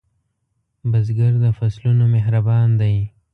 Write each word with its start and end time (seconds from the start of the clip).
بزګر 0.91 1.33
د 1.43 1.45
فصلونو 1.57 2.05
مهربان 2.15 2.67
دی 2.81 2.95